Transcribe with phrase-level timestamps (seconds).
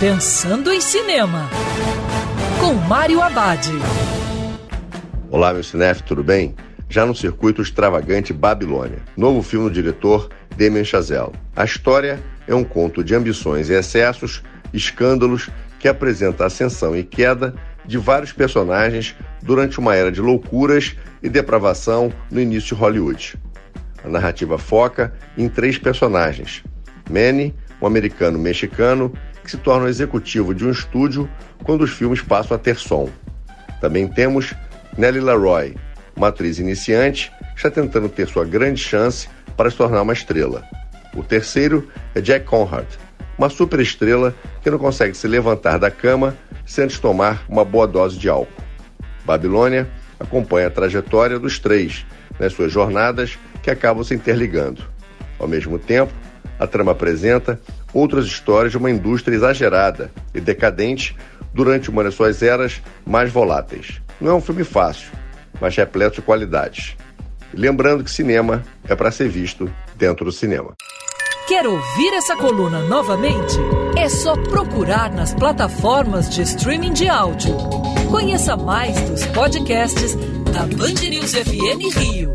[0.00, 1.50] Pensando em Cinema,
[2.60, 3.68] com Mário Abad.
[5.28, 6.54] Olá, meu cinef, tudo bem?
[6.88, 11.32] Já no circuito extravagante Babilônia, novo filme do diretor Damien Chazelle.
[11.56, 14.40] A história é um conto de ambições e excessos,
[14.72, 15.50] escândalos
[15.80, 21.28] que apresenta a ascensão e queda de vários personagens durante uma era de loucuras e
[21.28, 23.36] depravação no início de Hollywood.
[24.04, 26.62] A narrativa foca em três personagens:
[27.10, 29.12] Manny, um americano mexicano
[29.48, 31.26] que se torna executivo de um estúdio
[31.64, 33.08] quando os filmes passam a ter som.
[33.80, 34.52] Também temos
[34.94, 35.74] Nellie Leroy,
[36.14, 39.26] uma atriz iniciante está tentando ter sua grande chance
[39.56, 40.62] para se tornar uma estrela.
[41.16, 42.84] O terceiro é Jack Conrad,
[43.38, 48.18] uma superestrela que não consegue se levantar da cama sem antes tomar uma boa dose
[48.18, 48.52] de álcool.
[49.24, 49.88] Babilônia
[50.20, 52.04] acompanha a trajetória dos três
[52.38, 54.84] nas suas jornadas que acabam se interligando.
[55.38, 56.12] Ao mesmo tempo,
[56.58, 57.60] a trama apresenta
[57.92, 61.16] outras histórias de uma indústria exagerada e decadente
[61.54, 64.00] durante uma das suas eras mais voláteis.
[64.20, 65.10] Não é um filme fácil,
[65.60, 66.96] mas repleto de qualidades.
[67.54, 70.74] Lembrando que cinema é para ser visto dentro do cinema.
[71.46, 73.56] Quer ouvir essa coluna novamente?
[73.96, 77.56] É só procurar nas plataformas de streaming de áudio.
[78.10, 80.14] Conheça mais dos podcasts
[80.52, 82.30] da Band News FM Rio.